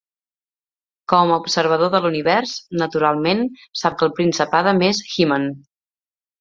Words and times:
Com 1.13 1.33
a 1.33 1.37
observador 1.41 1.91
de 1.97 2.01
l'univers, 2.07 2.55
naturalment 2.85 3.45
sap 3.85 4.01
que 4.01 4.09
el 4.11 4.15
Príncep 4.21 4.59
Adam 4.63 4.83
és 4.93 5.07
en 5.07 5.15
He-Man. 5.15 5.51